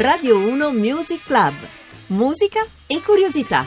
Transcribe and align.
Radio 0.00 0.38
1 0.38 0.70
Music 0.70 1.24
Club. 1.24 1.54
Musica 2.08 2.64
e 2.86 3.02
curiosità. 3.02 3.66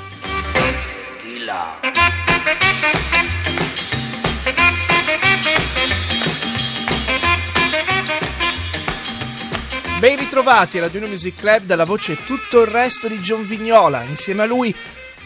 Ben 9.99 10.17
ritrovati 10.17 10.77
alla 10.77 10.85
Radio 10.85 11.01
1 11.01 11.09
Music 11.09 11.37
Club 11.37 11.65
dalla 11.65 11.83
voce 11.83 12.15
tutto 12.23 12.61
il 12.61 12.67
resto 12.67 13.09
di 13.09 13.17
John 13.17 13.45
Vignola. 13.45 14.03
Insieme 14.03 14.43
a 14.43 14.45
lui, 14.45 14.73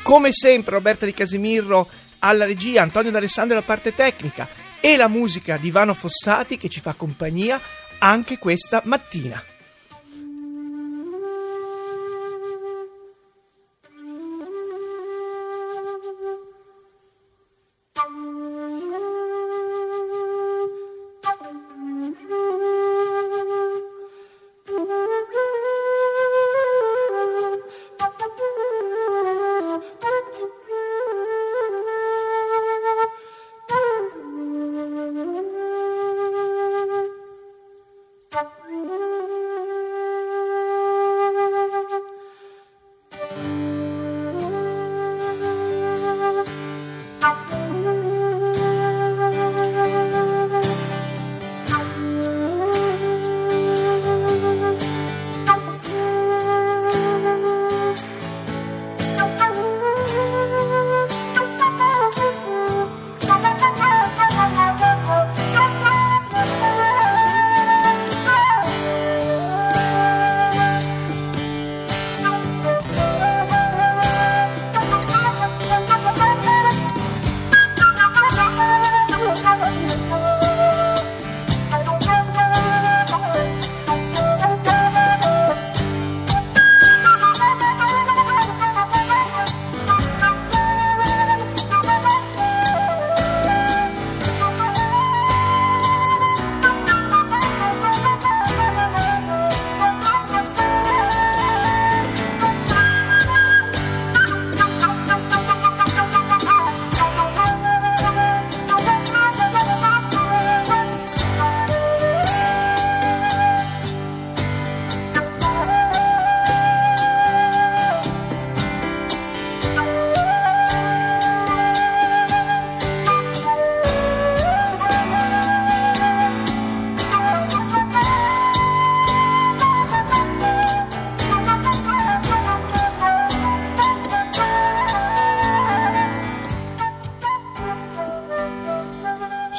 come 0.02 0.32
sempre, 0.32 0.74
Roberta 0.74 1.06
Di 1.06 1.14
Casimirro 1.14 1.88
alla 2.18 2.46
regia, 2.46 2.82
Antonio 2.82 3.12
D'Alessandro 3.12 3.56
alla 3.56 3.64
parte 3.64 3.94
tecnica 3.94 4.48
e 4.80 4.98
la 4.98 5.08
musica 5.08 5.58
di 5.58 5.68
Ivano 5.68 5.94
Fossati 5.94 6.58
che 6.58 6.68
ci 6.68 6.82
fa 6.82 6.94
compagnia 6.94 7.62
anche 8.00 8.40
questa 8.40 8.82
mattina. 8.86 9.54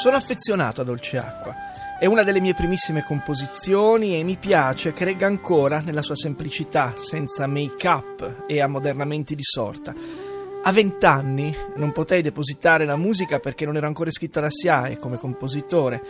Sono 0.06 0.18
affezionato 0.18 0.82
a 0.82 0.84
Dolce 0.84 1.16
Acqua. 1.16 1.52
È 1.98 2.06
una 2.06 2.22
delle 2.22 2.38
mie 2.38 2.54
primissime 2.54 3.02
composizioni 3.02 4.16
e 4.16 4.22
mi 4.22 4.36
piace 4.36 4.92
che 4.92 5.04
regga 5.04 5.26
ancora 5.26 5.80
nella 5.80 6.00
sua 6.00 6.14
semplicità, 6.14 6.92
senza 6.94 7.48
make-up 7.48 8.44
e 8.46 8.60
ammodernamenti 8.60 9.34
di 9.34 9.42
sorta. 9.42 9.92
A 10.62 10.70
vent'anni 10.70 11.52
non 11.74 11.90
potei 11.90 12.22
depositare 12.22 12.84
la 12.84 12.94
musica 12.94 13.40
perché 13.40 13.64
non 13.64 13.74
ero 13.74 13.88
ancora 13.88 14.10
iscritto 14.10 14.38
alla 14.38 14.48
SIAE 14.48 14.96
come 14.98 15.18
compositore. 15.18 16.00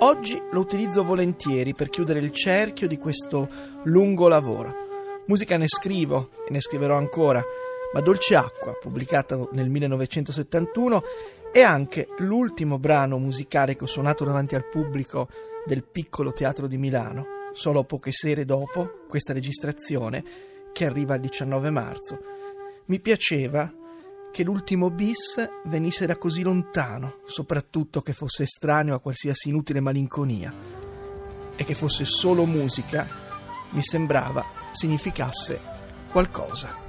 Oggi 0.00 0.38
lo 0.50 0.60
utilizzo 0.60 1.02
volentieri 1.02 1.72
per 1.72 1.88
chiudere 1.88 2.18
il 2.18 2.32
cerchio 2.32 2.86
di 2.86 2.98
questo 2.98 3.48
lungo 3.84 4.28
lavoro. 4.28 4.74
Musica 5.28 5.56
ne 5.56 5.66
scrivo 5.66 6.28
e 6.46 6.52
ne 6.52 6.60
scriverò 6.60 6.98
ancora, 6.98 7.42
ma 7.94 8.00
Dolce 8.02 8.36
Acqua, 8.36 8.72
pubblicato 8.72 9.48
nel 9.52 9.70
1971, 9.70 11.02
è 11.56 11.62
anche 11.62 12.08
l'ultimo 12.18 12.78
brano 12.78 13.16
musicale 13.16 13.76
che 13.76 13.84
ho 13.84 13.86
suonato 13.86 14.26
davanti 14.26 14.54
al 14.54 14.68
pubblico 14.68 15.30
del 15.64 15.84
piccolo 15.84 16.34
teatro 16.34 16.66
di 16.66 16.76
Milano, 16.76 17.24
solo 17.54 17.82
poche 17.84 18.12
sere 18.12 18.44
dopo 18.44 19.06
questa 19.08 19.32
registrazione 19.32 20.22
che 20.74 20.84
arriva 20.84 21.14
il 21.14 21.22
19 21.22 21.70
marzo. 21.70 22.18
Mi 22.88 23.00
piaceva 23.00 23.72
che 24.30 24.44
l'ultimo 24.44 24.90
bis 24.90 25.42
venisse 25.64 26.04
da 26.04 26.18
così 26.18 26.42
lontano, 26.42 27.20
soprattutto 27.24 28.02
che 28.02 28.12
fosse 28.12 28.42
estraneo 28.42 28.94
a 28.94 29.00
qualsiasi 29.00 29.48
inutile 29.48 29.80
malinconia 29.80 30.52
e 31.56 31.64
che 31.64 31.72
fosse 31.72 32.04
solo 32.04 32.44
musica, 32.44 33.08
mi 33.70 33.80
sembrava 33.82 34.44
significasse 34.72 35.58
qualcosa. 36.10 36.85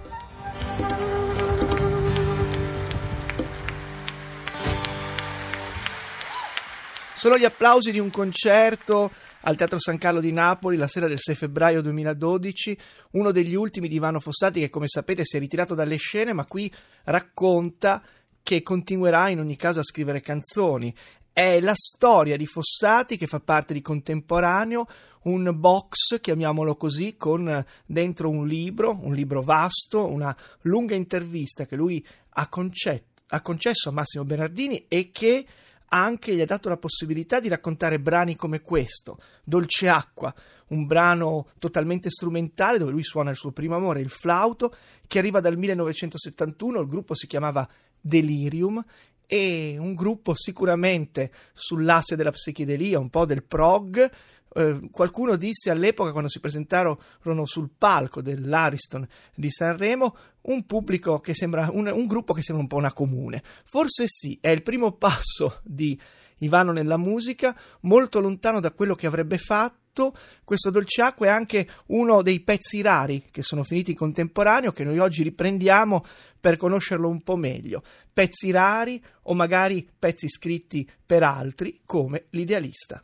Sono 7.18 7.36
gli 7.36 7.46
applausi 7.46 7.90
di 7.90 7.98
un 7.98 8.12
concerto 8.12 9.10
al 9.42 9.56
Teatro 9.56 9.80
San 9.80 9.98
Carlo 9.98 10.20
di 10.20 10.32
Napoli 10.32 10.78
la 10.78 10.86
sera 10.86 11.08
del 11.08 11.18
6 11.18 11.34
febbraio 11.34 11.82
2012, 11.82 12.78
uno 13.14 13.32
degli 13.32 13.56
ultimi 13.56 13.88
di 13.88 13.96
Ivano 13.96 14.20
Fossati 14.20 14.60
che 14.60 14.70
come 14.70 14.88
sapete 14.88 15.26
si 15.26 15.36
è 15.36 15.40
ritirato 15.40 15.74
dalle 15.74 15.96
scene 15.96 16.32
ma 16.32 16.46
qui 16.46 16.72
racconta 17.06 18.04
che 18.44 18.62
continuerà 18.62 19.30
in 19.30 19.40
ogni 19.40 19.56
caso 19.56 19.80
a 19.80 19.84
scrivere 19.84 20.22
canzoni. 20.22 20.94
È 21.34 21.60
la 21.60 21.74
storia 21.74 22.38
di 22.38 22.46
Fossati 22.46 23.18
che 23.18 23.26
fa 23.26 23.40
parte 23.40 23.74
di 23.74 23.82
Contemporaneo, 23.82 24.86
un 25.24 25.52
box, 25.56 26.22
chiamiamolo 26.22 26.76
così, 26.76 27.16
con 27.18 27.66
dentro 27.88 28.30
un 28.30 28.46
libro, 28.46 28.96
un 29.02 29.16
libro 29.16 29.42
vasto, 29.42 30.06
una 30.06 30.38
lunga 30.62 30.94
intervista 30.94 31.66
che 31.66 31.76
lui 31.76 32.06
ha, 32.30 32.48
concetto, 32.48 33.24
ha 33.30 33.42
concesso 33.42 33.90
a 33.90 33.94
Massimo 33.94 34.24
Bernardini 34.24 34.86
e 34.88 35.10
che 35.12 35.48
anche 35.90 36.36
gli 36.36 36.42
ha 36.42 36.46
dato 36.46 36.70
la 36.70 36.78
possibilità 36.78 37.40
di 37.40 37.48
raccontare 37.48 38.00
brani 38.00 38.36
come 38.36 38.62
questo, 38.62 39.18
Dolce 39.44 39.88
Acqua, 39.88 40.34
un 40.70 40.86
brano 40.86 41.48
totalmente 41.60 42.10
strumentale 42.10 42.78
dove 42.78 42.92
lui 42.92 43.04
suona 43.04 43.30
il 43.30 43.36
suo 43.36 43.52
primo 43.52 43.76
amore, 43.76 44.02
il 44.02 44.10
flauto, 44.10 44.76
che 45.08 45.20
arriva 45.20 45.40
dal 45.40 45.58
1971, 45.58 46.82
il 46.82 46.88
gruppo 46.88 47.14
si 47.14 47.28
chiamava 47.28 47.68
Delirium 48.00 48.84
e 49.26 49.76
un 49.78 49.94
gruppo 49.94 50.34
sicuramente 50.36 51.32
sull'asse 51.54 52.16
della 52.16 52.32
psichedelia, 52.32 53.00
un 53.00 53.10
po' 53.10 53.26
del 53.26 53.44
prog, 53.44 54.10
eh, 54.58 54.90
qualcuno 54.92 55.36
disse 55.36 55.70
all'epoca 55.70 56.12
quando 56.12 56.30
si 56.30 56.40
presentarono 56.40 57.46
sul 57.46 57.70
palco 57.78 58.22
dell'Ariston 58.22 59.08
di 59.36 59.52
Sanremo 59.52 60.16
un 60.42 60.66
pubblico 60.66 61.20
che 61.20 61.36
sembra 61.36 61.70
un, 61.72 61.88
un 61.88 62.08
gruppo 62.08 62.34
che 62.34 62.42
sembra 62.42 62.64
un 62.64 62.70
po' 62.70 62.78
una 62.78 62.94
comune. 62.94 63.44
Forse 63.66 64.06
sì, 64.08 64.38
è 64.42 64.50
il 64.50 64.64
primo 64.64 64.94
passo 64.94 65.60
di 65.64 66.00
Ivano 66.40 66.72
nella 66.72 66.98
musica, 66.98 67.56
molto 67.82 68.20
lontano 68.20 68.60
da 68.60 68.72
quello 68.72 68.96
che 68.96 69.08
avrebbe 69.08 69.38
fatto. 69.38 70.16
Questo 70.44 70.70
Dolce 70.70 71.02
Acqua 71.02 71.26
è 71.26 71.30
anche 71.30 71.68
uno 71.88 72.22
dei 72.22 72.40
pezzi 72.42 72.82
rari 72.82 73.26
che 73.32 73.42
sono 73.42 73.64
finiti 73.64 73.92
in 73.92 73.98
contemporaneo, 73.98 74.72
che 74.72 74.84
noi 74.84 75.00
oggi 75.00 75.24
riprendiamo 75.24 76.04
per 76.40 76.58
conoscerlo 76.58 77.10
un 77.10 77.22
po' 77.22 77.36
meglio. 77.36 77.82
Pezzi 78.14 78.52
rari 78.52 79.04
o 79.24 79.34
magari 79.34 79.88
pezzi 79.98 80.30
scritti 80.30 80.88
per 81.06 81.24
altri, 81.24 81.82
come 81.86 82.26
l'idealista 82.30 83.04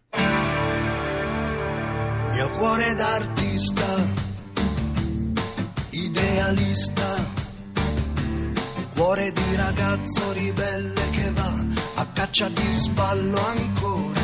mio 2.34 2.50
cuore 2.50 2.96
d'artista 2.96 3.86
idealista, 5.92 7.32
cuore 8.96 9.32
di 9.32 9.56
ragazzo 9.56 10.32
ribelle 10.32 11.10
che 11.12 11.32
va 11.32 11.54
a 11.96 12.08
caccia 12.12 12.50
di 12.50 12.74
sballo 12.74 13.40
ancora, 13.40 14.20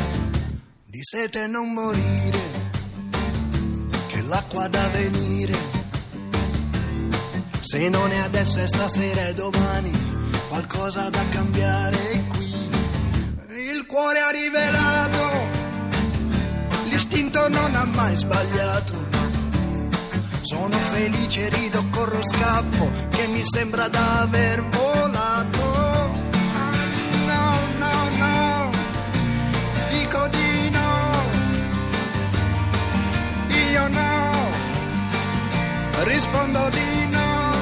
di 0.86 1.00
sete 1.02 1.46
non 1.46 1.72
morire, 1.72 2.42
che 4.08 4.22
l'acqua 4.22 4.66
da 4.66 4.88
venire, 4.88 5.56
se 7.60 7.88
non 7.88 8.10
è 8.10 8.18
adesso 8.18 8.58
è 8.58 8.66
stasera 8.66 9.28
e 9.28 9.34
domani, 9.34 9.92
qualcosa 10.48 11.08
da 11.10 11.22
cambiare 11.30 12.24
qui, 12.28 12.70
il 13.72 13.86
cuore 13.86 14.18
ha 14.18 14.30
rivelato, 14.30 15.49
l'istinto 17.40 17.48
non 17.48 17.74
ha 17.74 17.84
mai 17.84 18.16
sbagliato 18.16 19.08
sono 20.42 20.76
felice, 20.92 21.48
rido, 21.50 21.84
corro, 21.90 22.18
scappo, 22.22 22.90
che 23.10 23.26
mi 23.28 23.42
sembra 23.44 23.86
d'aver 23.88 24.64
volato. 24.64 25.62
Ah, 26.54 26.72
no, 27.26 27.56
no, 27.78 28.08
no, 28.18 28.70
dico 29.90 30.26
di 30.28 30.70
no. 30.70 30.88
Io 33.70 33.88
no, 33.88 34.32
rispondo 36.04 36.68
di 36.70 37.06
no. 37.10 37.52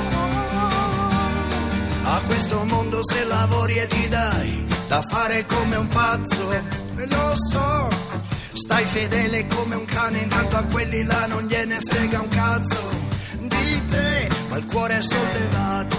A 2.05 2.21
questo 2.27 2.65
mondo 2.65 3.01
se 3.05 3.25
lavori 3.25 3.77
e 3.77 3.87
ti 3.87 4.09
dai 4.09 4.67
da 4.87 5.05
fare 5.11 5.45
come 5.45 5.77
un 5.77 5.89
pazzo, 5.89 6.49
lo 6.95 7.35
so 7.51 8.28
Stai 8.59 8.85
fedele 8.87 9.47
come 9.47 9.77
un 9.77 9.85
cane, 9.85 10.19
intanto 10.19 10.57
a 10.57 10.65
quelli 10.65 11.05
là 11.05 11.27
non 11.27 11.45
gliene 11.45 11.79
frega 11.81 12.21
un 12.21 12.29
cazzo 12.29 12.91
di 13.39 13.85
te, 13.89 14.29
ma 14.49 14.57
il 14.57 14.67
cuore 14.67 14.99
è 14.99 15.03
sollevato. 15.03 15.97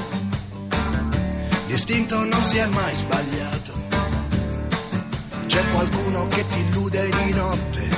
L'istinto 1.68 2.22
non 2.26 2.44
si 2.44 2.58
è 2.58 2.66
mai 2.66 2.96
sbagliato. 2.96 3.72
C'è 5.48 5.64
qualcuno 5.72 6.28
che 6.28 6.46
ti 6.50 6.60
illude 6.60 7.10
di 7.10 7.34
notte, 7.34 7.90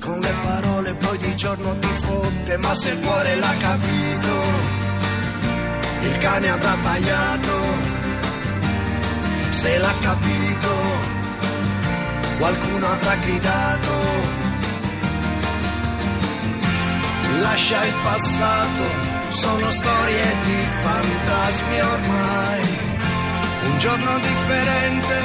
con 0.00 0.18
le 0.18 0.34
parole 0.42 0.94
poi 0.94 1.18
di 1.18 1.36
giorno 1.36 1.78
ti 1.78 1.88
fotte, 2.00 2.56
ma 2.56 2.74
se 2.74 2.90
il 2.90 2.98
cuore 2.98 3.36
l'ha 3.36 3.54
capito, 3.58 4.32
il 6.02 6.18
cane 6.18 6.48
avrà 6.48 6.72
abbaiato. 6.72 7.58
Se 9.52 9.78
l'ha 9.78 9.94
capito 10.00 10.89
qualcuno 12.40 12.86
avrà 12.86 13.14
gridato. 13.16 13.92
Lascia 17.40 17.84
il 17.84 17.94
passato, 18.02 18.84
sono 19.28 19.70
storie 19.70 20.24
di 20.44 20.64
fantasmi 20.82 21.80
ormai. 21.80 22.78
Un 23.62 23.78
giorno 23.78 24.18
differente 24.18 25.18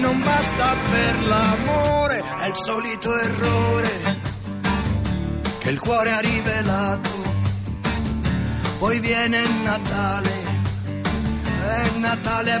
non 0.00 0.20
basta 0.20 0.74
per 0.90 1.26
l'amore, 1.28 2.22
è 2.40 2.48
il 2.48 2.56
solito 2.56 3.16
errore 3.18 4.20
che 5.60 5.70
il 5.70 5.78
cuore 5.78 6.12
ha 6.12 6.18
rivelato. 6.18 7.10
Poi 8.78 8.98
viene 8.98 9.42
Natale, 9.62 10.32
il 11.94 12.00
Natale 12.00 12.60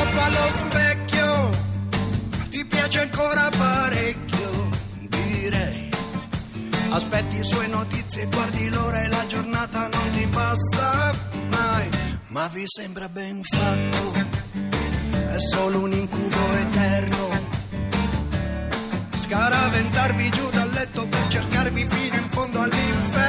passato 0.00 0.20
allo 0.20 0.50
specchio, 0.50 1.50
ti 2.50 2.64
piace 2.64 3.00
ancora 3.00 3.48
parecchio, 3.56 4.68
direi. 5.08 5.88
Aspetti 6.90 7.44
sue 7.44 7.66
notizie, 7.66 8.26
guardi 8.26 8.68
l'ora 8.70 9.02
e 9.02 9.08
la 9.08 9.26
giornata 9.26 9.88
non 9.88 10.10
ti 10.12 10.26
passa 10.26 11.14
mai, 11.50 11.88
ma 12.28 12.48
vi 12.48 12.64
sembra 12.66 13.08
ben 13.08 13.40
fatto, 13.42 14.12
è 15.12 15.38
solo 15.52 15.80
un 15.80 15.92
incubo 15.92 16.54
eterno. 16.54 17.28
Scaraventarvi 19.24 20.30
giù 20.30 20.50
dal 20.50 20.70
letto 20.70 21.06
per 21.06 21.26
cercarvi 21.28 21.86
fino 21.88 22.16
in 22.16 22.28
fondo 22.30 22.60
all'inferno. 22.60 23.19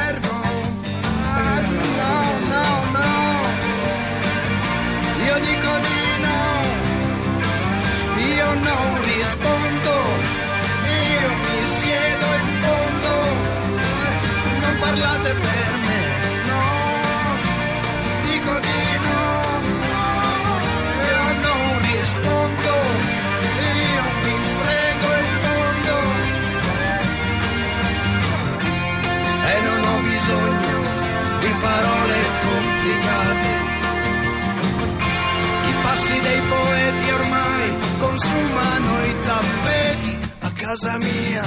Casa 40.71 40.97
mia. 40.99 41.43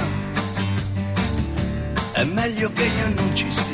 È 2.11 2.23
meglio 2.25 2.71
che 2.73 2.83
io 2.83 3.07
non 3.15 3.35
ci 3.35 3.51
sia. 3.51 3.64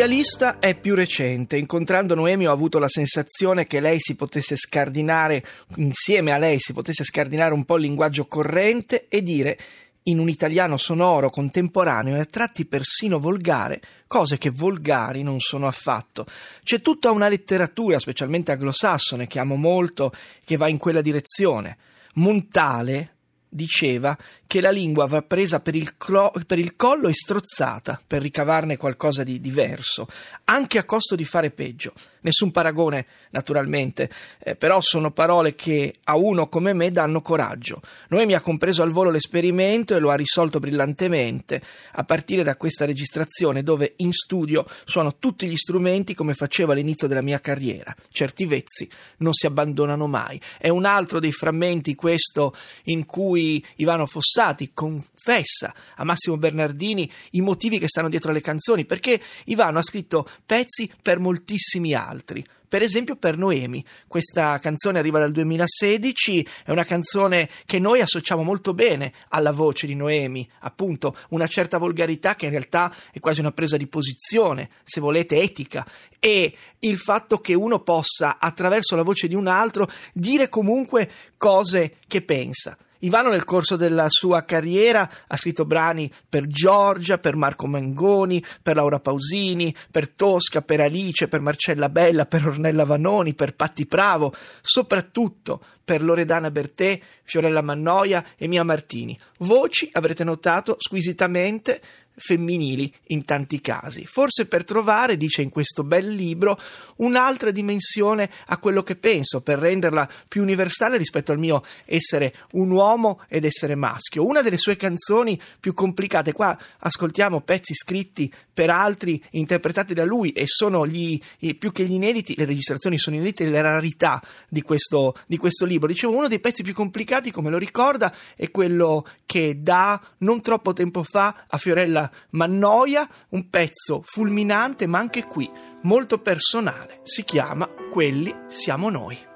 Idealista 0.00 0.60
è 0.60 0.74
più 0.74 0.94
recente. 0.94 1.58
Incontrando 1.58 2.14
Noemi 2.14 2.46
ho 2.46 2.52
avuto 2.52 2.78
la 2.78 2.88
sensazione 2.88 3.66
che 3.66 3.80
lei 3.80 4.00
si 4.00 4.14
potesse 4.14 4.56
scardinare, 4.56 5.44
insieme 5.76 6.32
a 6.32 6.38
lei 6.38 6.58
si 6.58 6.72
potesse 6.72 7.04
scardinare 7.04 7.52
un 7.52 7.66
po' 7.66 7.76
il 7.76 7.82
linguaggio 7.82 8.24
corrente 8.24 9.08
e 9.08 9.20
dire 9.20 9.58
in 10.04 10.18
un 10.18 10.30
italiano 10.30 10.78
sonoro, 10.78 11.28
contemporaneo 11.28 12.16
e 12.16 12.20
a 12.20 12.24
tratti 12.24 12.64
persino 12.64 13.18
volgare, 13.18 13.82
cose 14.06 14.38
che 14.38 14.48
volgari 14.48 15.22
non 15.22 15.38
sono 15.38 15.66
affatto. 15.66 16.24
C'è 16.62 16.80
tutta 16.80 17.10
una 17.10 17.28
letteratura, 17.28 17.98
specialmente 17.98 18.52
anglosassone, 18.52 19.26
che 19.26 19.38
amo 19.38 19.56
molto, 19.56 20.14
che 20.46 20.56
va 20.56 20.70
in 20.70 20.78
quella 20.78 21.02
direzione. 21.02 21.76
Montale, 22.14 23.16
diceva 23.50 24.16
che 24.50 24.60
la 24.60 24.72
lingua 24.72 25.06
va 25.06 25.22
presa 25.22 25.60
per 25.60 25.76
il, 25.76 25.96
clo- 25.96 26.32
per 26.44 26.58
il, 26.58 26.74
collo 26.74 27.06
e 27.06 27.14
strozzata 27.14 28.00
per 28.04 28.20
ricavarne 28.20 28.76
qualcosa 28.76 29.22
di 29.22 29.40
diverso, 29.40 30.08
anche 30.46 30.78
a 30.78 30.84
costo 30.84 31.14
di 31.14 31.24
fare 31.24 31.52
peggio. 31.52 31.92
Nessun 32.22 32.50
paragone, 32.50 33.06
naturalmente, 33.30 34.10
eh, 34.40 34.56
però 34.56 34.80
sono 34.80 35.12
parole 35.12 35.54
che 35.54 35.94
a 36.02 36.16
uno 36.16 36.48
come 36.48 36.72
me 36.72 36.90
danno 36.90 37.22
coraggio. 37.22 37.80
Noemi 38.08 38.34
ha 38.34 38.40
compreso 38.40 38.82
al 38.82 38.90
volo 38.90 39.10
l'esperimento 39.10 39.94
e 39.94 40.00
lo 40.00 40.10
ha 40.10 40.16
risolto 40.16 40.58
brillantemente, 40.58 41.62
a 41.92 42.02
partire 42.02 42.42
da 42.42 42.56
questa 42.56 42.84
registrazione 42.84 43.62
dove 43.62 43.94
in 43.98 44.12
studio 44.12 44.66
suono 44.84 45.16
tutti 45.18 45.46
gli 45.46 45.56
strumenti 45.56 46.12
come 46.12 46.34
facevo 46.34 46.72
all'inizio 46.72 47.06
della 47.06 47.22
mia 47.22 47.38
carriera. 47.38 47.94
Certi 48.10 48.46
vezzi 48.46 48.90
non 49.18 49.32
si 49.32 49.46
abbandonano 49.46 50.08
mai. 50.08 50.40
È 50.58 50.68
un 50.68 50.86
altro 50.86 51.20
dei 51.20 51.32
frammenti 51.32 51.94
questo 51.94 52.52
in 52.86 53.06
cui 53.06 53.64
Ivano 53.76 54.06
Fossati 54.06 54.38
Fossati 54.40 54.70
confessa 54.72 55.74
a 55.96 56.02
Massimo 56.02 56.38
Bernardini 56.38 57.10
i 57.32 57.42
motivi 57.42 57.78
che 57.78 57.88
stanno 57.88 58.08
dietro 58.08 58.30
alle 58.30 58.40
canzoni, 58.40 58.86
perché 58.86 59.20
Ivano 59.44 59.78
ha 59.78 59.82
scritto 59.82 60.26
pezzi 60.46 60.90
per 61.02 61.18
moltissimi 61.18 61.92
altri 61.92 62.42
Per 62.66 62.80
esempio 62.80 63.16
per 63.16 63.36
Noemi, 63.36 63.84
questa 64.08 64.58
canzone 64.58 64.98
arriva 64.98 65.18
dal 65.18 65.32
2016, 65.32 66.46
è 66.64 66.70
una 66.70 66.84
canzone 66.84 67.50
che 67.66 67.78
noi 67.78 68.00
associamo 68.00 68.42
molto 68.42 68.72
bene 68.72 69.12
alla 69.28 69.52
voce 69.52 69.86
di 69.86 69.94
Noemi, 69.94 70.48
appunto 70.60 71.14
una 71.30 71.46
certa 71.46 71.76
volgarità 71.76 72.34
che 72.34 72.46
in 72.46 72.52
realtà 72.52 72.94
è 73.12 73.18
quasi 73.20 73.40
una 73.40 73.52
presa 73.52 73.76
di 73.76 73.88
posizione, 73.88 74.70
se 74.84 75.00
volete 75.00 75.42
etica, 75.42 75.84
e 76.18 76.54
il 76.78 76.96
fatto 76.96 77.38
che 77.38 77.52
uno 77.52 77.80
possa 77.80 78.38
attraverso 78.38 78.96
la 78.96 79.02
voce 79.02 79.28
di 79.28 79.34
un 79.34 79.48
altro 79.48 79.90
dire 80.14 80.48
comunque 80.48 81.10
cose 81.36 81.96
che 82.06 82.22
pensa. 82.22 82.78
Ivano 83.00 83.30
nel 83.30 83.44
corso 83.44 83.76
della 83.76 84.06
sua 84.08 84.44
carriera 84.44 85.08
ha 85.26 85.36
scritto 85.36 85.64
brani 85.64 86.10
per 86.28 86.46
Giorgia, 86.46 87.18
per 87.18 87.36
Marco 87.36 87.66
Mangoni, 87.66 88.44
per 88.62 88.76
Laura 88.76 89.00
Pausini, 89.00 89.74
per 89.90 90.08
Tosca, 90.08 90.62
per 90.62 90.80
Alice, 90.80 91.28
per 91.28 91.40
Marcella 91.40 91.88
Bella, 91.88 92.26
per 92.26 92.46
Ornella 92.46 92.84
Vanoni, 92.84 93.34
per 93.34 93.54
Patti 93.54 93.86
Pravo, 93.86 94.34
soprattutto 94.60 95.62
per 95.82 96.02
Loredana 96.02 96.50
Bertè, 96.50 97.00
Fiorella 97.22 97.62
Mannoia 97.62 98.24
e 98.36 98.46
Mia 98.46 98.64
Martini. 98.64 99.18
Voci, 99.38 99.88
avrete 99.92 100.22
notato, 100.22 100.76
squisitamente 100.78 101.80
femminili 102.14 102.92
in 103.08 103.24
tanti 103.24 103.60
casi. 103.60 104.04
Forse 104.06 104.46
per 104.46 104.64
trovare, 104.64 105.16
dice 105.16 105.42
in 105.42 105.48
questo 105.48 105.82
bel 105.84 106.08
libro, 106.08 106.58
un'altra 106.96 107.50
dimensione 107.50 108.30
a 108.46 108.58
quello 108.58 108.82
che 108.82 108.96
penso, 108.96 109.40
per 109.40 109.58
renderla 109.58 110.08
più 110.28 110.42
universale 110.42 110.96
rispetto 110.96 111.32
al 111.32 111.38
mio 111.38 111.62
essere 111.86 112.34
un 112.52 112.70
uomo 112.70 113.22
ed 113.28 113.44
essere 113.44 113.74
maschio. 113.74 114.26
Una 114.26 114.42
delle 114.42 114.58
sue 114.58 114.76
canzoni 114.76 115.40
più 115.58 115.72
complicate, 115.72 116.32
qua 116.32 116.56
ascoltiamo 116.78 117.40
pezzi 117.40 117.74
scritti 117.74 118.32
per 118.60 118.68
altri, 118.68 119.24
interpretati 119.30 119.94
da 119.94 120.04
lui 120.04 120.32
e 120.32 120.42
sono 120.44 120.86
gli, 120.86 121.18
più 121.56 121.72
che 121.72 121.84
gli 121.84 121.94
inediti, 121.94 122.34
le 122.36 122.44
registrazioni 122.44 122.98
sono 122.98 123.16
inedite, 123.16 123.48
le 123.48 123.62
rarità 123.62 124.22
di 124.50 124.60
questo, 124.60 125.14
di 125.26 125.38
questo 125.38 125.64
libro. 125.64 125.88
Dicevo, 125.88 126.14
uno 126.14 126.28
dei 126.28 126.40
pezzi 126.40 126.62
più 126.62 126.74
complicati, 126.74 127.30
come 127.30 127.48
lo 127.48 127.56
ricorda, 127.56 128.14
è 128.36 128.50
quello 128.50 129.06
che 129.24 129.62
da 129.62 129.98
non 130.18 130.42
troppo 130.42 130.74
tempo 130.74 131.02
fa 131.02 131.46
a 131.48 131.56
Fiorella 131.56 132.10
Mannoia, 132.32 133.08
un 133.30 133.48
pezzo 133.48 134.02
fulminante 134.04 134.86
ma 134.86 134.98
anche 134.98 135.24
qui 135.24 135.50
molto 135.84 136.18
personale. 136.18 137.00
Si 137.04 137.24
chiama 137.24 137.66
Quelli 137.90 138.34
siamo 138.48 138.90
noi. 138.90 139.29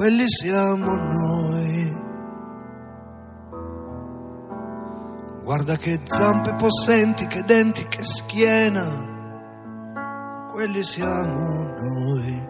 Quelli 0.00 0.24
siamo 0.28 0.94
noi. 0.94 1.94
Guarda 5.42 5.76
che 5.76 6.00
zampe 6.04 6.54
possenti, 6.54 7.26
che 7.26 7.42
denti, 7.42 7.86
che 7.86 8.02
schiena. 8.02 8.86
Quelli 10.52 10.82
siamo 10.82 11.74
noi. 11.76 12.48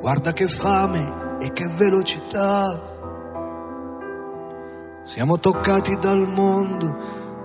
Guarda 0.00 0.34
che 0.34 0.48
fame 0.48 1.38
e 1.40 1.50
che 1.50 1.66
velocità. 1.68 2.78
Siamo 5.04 5.38
toccati 5.38 5.96
dal 5.98 6.28
mondo 6.28 6.94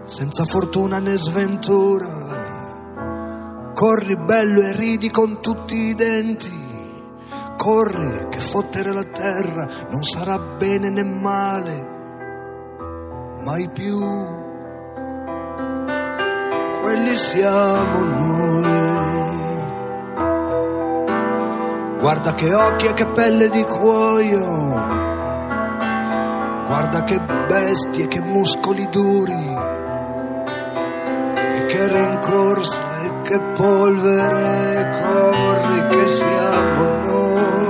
senza 0.03 0.43
fortuna 0.43 0.99
né 0.99 1.15
sventura. 1.15 2.09
Corri 3.73 4.17
bello 4.17 4.59
e 4.59 4.73
ridi 4.73 5.09
con 5.09 5.39
tutti 5.39 5.73
i 5.73 5.95
denti. 5.95 6.62
Corri 7.63 8.27
che 8.27 8.41
fottere 8.41 8.91
la 8.91 9.05
terra 9.05 9.65
non 9.89 10.03
sarà 10.03 10.37
bene 10.37 10.89
né 10.89 11.01
male, 11.01 11.87
mai 13.41 13.69
più. 13.69 14.03
Quelli 16.81 17.15
siamo 17.15 18.03
noi. 18.03 18.81
Guarda 21.99 22.33
che 22.33 22.53
occhi 22.53 22.87
e 22.87 22.93
che 22.95 23.05
pelle 23.05 23.49
di 23.49 23.63
cuoio. 23.63 24.45
Guarda 26.67 27.05
che 27.05 27.17
bestie, 27.47 28.09
che 28.09 28.19
muscoli 28.19 28.89
duri. 28.89 29.55
E 31.55 31.65
che 31.67 31.87
rincorsa 31.87 32.92
che 33.33 33.39
polvere 33.57 34.91
corri 35.01 35.87
che 35.87 36.07
siamo 36.07 36.83
noi. 37.01 37.62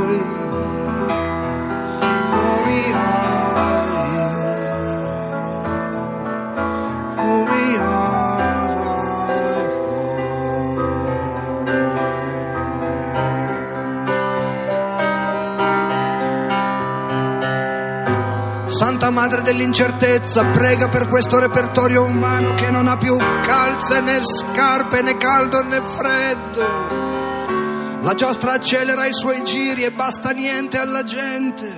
Madre 19.13 19.43
dell'incertezza, 19.43 20.43
prega 20.46 20.89
per 20.89 21.08
questo 21.08 21.38
repertorio 21.38 22.03
umano 22.03 22.55
che 22.55 22.72
non 22.72 22.88
ha 22.88 22.98
più 22.98 23.15
calze 23.15 24.01
né 24.01 24.20
scarpe 24.24 25.03
né 25.03 25.17
caldo 25.17 25.62
né 25.62 25.79
freddo. 25.82 28.01
La 28.01 28.15
giostra 28.15 28.53
accelera 28.53 29.05
i 29.05 29.13
suoi 29.13 29.43
giri 29.43 29.84
e 29.84 29.91
basta 29.91 30.32
niente 30.32 30.79
alla 30.79 31.03
gente 31.03 31.72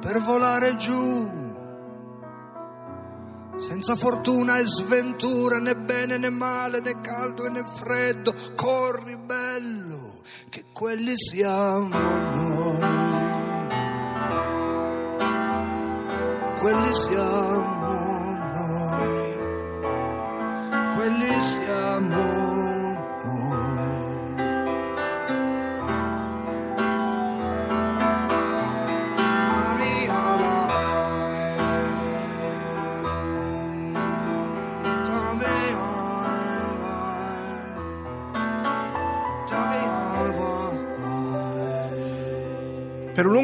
per 0.00 0.20
volare 0.20 0.74
giù. 0.76 1.30
Senza 3.56 3.94
fortuna 3.94 4.58
e 4.58 4.66
sventura, 4.66 5.60
né 5.60 5.76
bene 5.76 6.18
né 6.18 6.30
male, 6.30 6.80
né 6.80 7.00
caldo 7.00 7.48
né 7.48 7.64
freddo. 7.64 8.34
Corri 8.56 9.16
bello, 9.16 10.22
che 10.48 10.64
quelli 10.72 11.16
siamo 11.16 11.88
noi. 11.88 12.61
Quelli 16.62 16.94
siamo 16.94 18.38
noi, 18.54 19.36
quelli 20.94 21.42
siamo 21.42 22.06
noi. 22.14 22.51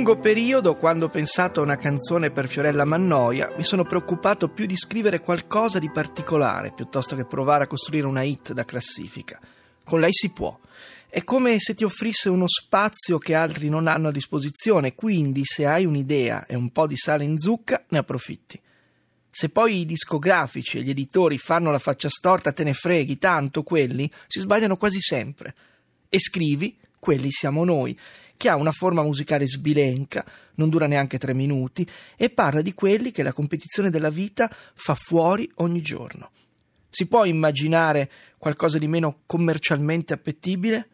Lungo 0.09 0.23
periodo, 0.23 0.75
quando 0.77 1.05
ho 1.05 1.09
pensato 1.11 1.61
a 1.61 1.65
una 1.65 1.77
canzone 1.77 2.31
per 2.31 2.49
Fiorella 2.49 2.87
Mannoia, 2.87 3.53
mi 3.59 3.63
sono 3.63 3.85
preoccupato 3.85 4.49
più 4.49 4.65
di 4.65 4.75
scrivere 4.75 5.21
qualcosa 5.21 5.79
di 5.79 5.91
particolare 5.91 6.73
piuttosto 6.73 7.15
che 7.15 7.27
provare 7.27 7.65
a 7.65 7.67
costruire 7.67 8.07
una 8.07 8.23
hit 8.23 8.55
da 8.55 8.65
classifica. 8.65 9.39
Con 9.85 10.01
lei 10.01 10.15
si 10.15 10.31
può. 10.31 10.59
È 11.11 11.23
come 11.25 11.59
se 11.59 11.75
ti 11.75 11.85
offrisse 11.85 12.31
uno 12.31 12.47
spazio 12.49 13.19
che 13.19 13.35
altri 13.35 13.69
non 13.69 13.87
hanno 13.87 14.09
a 14.09 14.13
disposizione, 14.13 14.95
quindi 14.95 15.43
se 15.45 15.67
hai 15.67 15.85
un'idea 15.85 16.47
e 16.47 16.57
un 16.57 16.71
po' 16.71 16.87
di 16.87 16.97
sale 16.97 17.25
in 17.25 17.39
zucca, 17.39 17.85
ne 17.89 17.99
approfitti. 17.99 18.59
Se 19.29 19.51
poi 19.51 19.81
i 19.81 19.85
discografici 19.85 20.79
e 20.79 20.85
gli 20.85 20.91
editori 20.91 21.37
fanno 21.37 21.71
la 21.71 21.79
faccia 21.79 22.09
storta, 22.09 22.53
te 22.53 22.65
ne 22.65 22.73
freghi, 22.73 23.19
tanto 23.19 23.63
quelli 23.63 24.11
si 24.27 24.41
sbagliano 24.41 24.79
quasi 24.79 25.01
sempre. 25.03 25.55
E 26.09 26.19
scrivi, 26.19 26.79
quelli 26.99 27.31
siamo 27.31 27.63
noi, 27.63 27.95
che 28.39 28.49
ha 28.49 28.57
una 28.57 28.73
forma 28.73 29.03
musicale 29.03 29.47
sbilenca, 29.47 30.25
non 30.55 30.71
dura 30.71 30.87
neanche 30.87 31.19
tre 31.19 31.35
minuti, 31.35 31.87
e 32.17 32.31
parla 32.31 32.63
di 32.63 32.73
quelli 32.73 33.11
che 33.11 33.23
la 33.23 33.35
competizione 33.35 33.91
della 33.91 34.09
vita 34.09 34.51
fa 34.75 34.95
fuori 34.95 35.51
ogni 35.57 35.83
giorno. 35.83 36.31
Si 36.89 37.07
può 37.07 37.27
immaginare 37.27 38.11
qualcosa 38.39 38.79
di 38.79 38.89
meno 38.89 39.21
commercialmente 39.27 40.15
appetibile? 40.15 40.89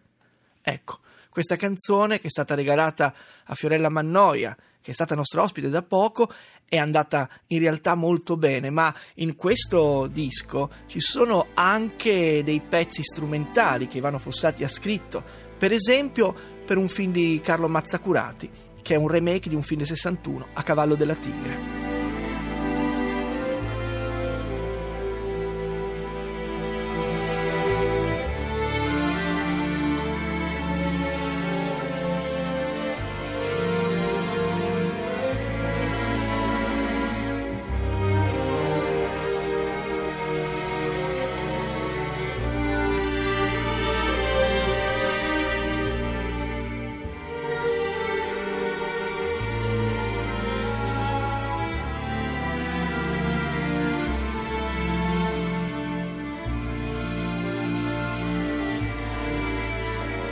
Ecco, 0.61 0.99
questa 1.29 1.57
canzone 1.57 2.19
che 2.19 2.27
è 2.27 2.31
stata 2.31 2.55
regalata 2.55 3.15
a 3.45 3.55
Fiorella 3.55 3.91
Mannoia, 3.91 4.57
che 4.81 4.91
è 4.91 4.95
stata 4.95 5.15
nostra 5.15 5.43
ospite 5.43 5.69
da 5.69 5.83
poco, 5.83 6.33
è 6.67 6.77
andata 6.77 7.29
in 7.49 7.59
realtà 7.59 7.95
molto 7.95 8.37
bene, 8.37 8.71
ma 8.71 8.95
in 9.17 9.37
questo 9.37 10.07
disco 10.07 10.71
ci 10.87 11.01
sono 11.01 11.49
anche 11.55 12.43
dei 12.43 12.61
pezzi 12.61 13.03
strumentali 13.03 13.87
che 13.87 13.99
Ivano 13.99 14.19
Fossati 14.19 14.65
ha 14.65 14.69
scritto, 14.69 15.23
per 15.57 15.73
esempio 15.73 16.54
per 16.65 16.79
un 16.79 16.89
film 16.89 17.13
di 17.13 17.41
Carlo 17.43 17.69
Mazzacurati, 17.69 18.51
che 18.83 18.95
è 18.95 18.97
un 18.97 19.09
remake 19.09 19.49
di 19.49 19.55
un 19.55 19.63
film 19.63 19.79
del 19.79 19.89
61, 19.89 20.47
A 20.55 20.63
cavallo 20.63 20.95
della 20.95 21.15
tigre. 21.15 21.94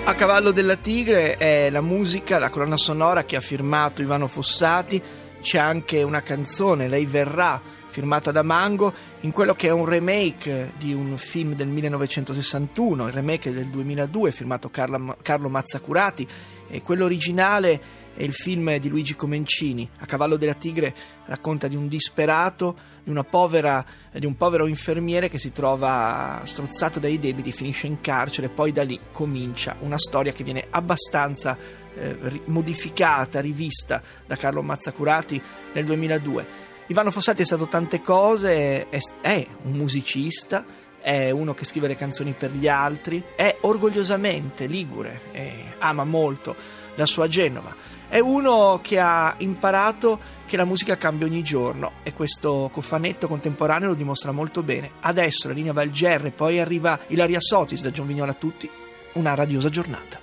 A 0.05 0.17
cavallo 0.17 0.51
della 0.51 0.75
tigre 0.75 1.37
è 1.37 1.71
la 1.71 1.81
musica, 1.81 2.41
la 2.41 2.51
colonna 2.51 2.77
sonora 2.77 3.25
che 3.25 3.37
ha 3.37 3.41
firmato 3.41 4.03
Ivano 4.03 4.27
Fossati, 4.27 5.01
c'è 5.41 5.59
anche 5.59 6.03
una 6.03 6.23
canzone, 6.23 6.89
Lei 6.89 7.07
verrà, 7.07 7.63
firmata 7.87 8.33
da 8.33 8.43
Mango, 8.43 8.93
in 9.21 9.31
quello 9.31 9.55
che 9.55 9.69
è 9.69 9.71
un 9.71 9.85
remake 9.85 10.73
di 10.77 10.93
un 10.93 11.17
film 11.17 11.55
del 11.55 11.69
1961, 11.69 13.07
il 13.07 13.13
remake 13.13 13.53
del 13.53 13.69
2002 13.69 14.33
firmato 14.33 14.69
Carlo, 14.71 15.17
Carlo 15.23 15.49
Mazzacurati, 15.49 16.27
e 16.69 16.83
quello 16.83 17.05
originale 17.05 17.81
è 18.15 18.23
il 18.23 18.33
film 18.33 18.77
di 18.79 18.89
Luigi 18.89 19.15
Comencini. 19.15 19.89
A 19.99 20.07
cavallo 20.07 20.37
della 20.37 20.55
tigre 20.55 20.95
racconta 21.27 21.69
di 21.69 21.77
un 21.77 21.89
disperato, 21.89 22.77
di, 23.03 23.13
povera, 23.29 23.85
di 24.13 24.27
un 24.27 24.37
povero 24.37 24.67
infermiere 24.67 25.29
che 25.29 25.39
si 25.39 25.53
trova 25.53 26.41
strozzato 26.45 27.01
dai 27.01 27.19
debiti, 27.19 27.53
finisce 27.53 27.87
in 27.87 28.01
carcere 28.01 28.49
e 28.49 28.51
poi 28.51 28.73
da 28.73 28.83
lì 28.83 28.99
comincia 29.13 29.77
una 29.81 29.99
storia 29.99 30.33
che 30.33 30.45
viene 30.45 30.67
abbastanza 30.71 31.57
eh, 31.95 32.41
modificata, 32.47 33.41
rivista 33.41 34.03
da 34.27 34.37
Carlo 34.37 34.63
Mazzacurati 34.63 35.41
nel 35.73 35.85
2002. 35.85 36.71
Ivano 36.89 37.11
Fossati 37.11 37.43
è 37.43 37.47
stato 37.47 37.67
tante 37.67 38.03
cose, 38.03 38.89
è, 38.89 38.99
è 39.21 39.47
un 39.63 39.73
musicista, 39.73 40.65
è 41.01 41.31
uno 41.31 41.55
che 41.55 41.65
scrive 41.65 41.89
le 41.89 41.97
canzoni 41.97 42.33
per 42.33 42.51
gli 42.53 42.69
altri, 42.69 43.23
è 43.35 43.57
orgogliosamente 43.63 44.67
ligure, 44.67 45.75
ama 45.79 46.05
molto 46.05 46.55
la 46.95 47.07
sua 47.07 47.29
Genova. 47.29 47.75
È 48.13 48.19
uno 48.19 48.79
che 48.83 48.99
ha 49.01 49.37
imparato 49.39 50.21
che 50.45 50.59
la 50.59 50.67
musica 50.67 50.99
cambia 50.99 51.27
ogni 51.27 51.43
giorno 51.43 51.93
e 52.03 52.13
questo 52.13 52.69
cofanetto 52.71 53.27
contemporaneo 53.27 53.89
lo 53.89 53.95
dimostra 53.95 54.33
molto 54.33 54.63
bene. 54.63 54.91
Adesso 55.01 55.49
la 55.49 55.55
linea 55.55 55.73
va 55.73 55.81
al 55.81 55.89
GR, 55.89 56.31
poi 56.33 56.61
arriva 56.61 57.01
Ilaria 57.07 57.41
Sotis 57.41 57.81
da 57.81 57.91
Gion 57.91 58.07
Vignola 58.07 58.33
a 58.33 58.35
tutti. 58.35 58.69
Una 59.15 59.33
radiosa 59.33 59.71
giornata. 59.71 60.22